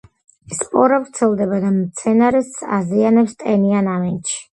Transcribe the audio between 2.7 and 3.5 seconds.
აზიანებს